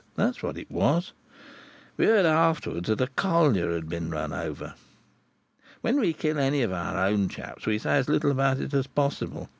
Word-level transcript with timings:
That's 0.15 0.41
what 0.41 0.57
it 0.57 0.71
was. 0.71 1.13
We 1.95 2.07
heard 2.07 2.25
afterwards 2.25 2.87
that 2.89 3.01
a 3.01 3.05
collier 3.05 3.71
had 3.75 3.87
been 3.87 4.09
run 4.09 4.33
over. 4.33 4.73
When 5.81 5.99
we 5.99 6.11
kill 6.11 6.39
any 6.39 6.63
of 6.63 6.73
our 6.73 6.97
own 7.05 7.29
chaps, 7.29 7.67
we 7.67 7.77
say 7.77 7.97
as 7.97 8.09
little 8.09 8.31
about 8.31 8.57
it 8.57 8.73
as 8.73 8.87
possible. 8.87 9.47